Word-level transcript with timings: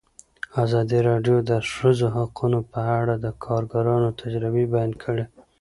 ازادي 0.63 0.99
راډیو 1.09 1.37
د 1.43 1.45
د 1.49 1.51
ښځو 1.73 2.07
حقونه 2.15 2.59
په 2.71 2.79
اړه 2.99 3.13
د 3.17 3.27
کارګرانو 3.43 4.09
تجربې 4.21 4.63
بیان 4.73 4.91
کړي. 5.03 5.25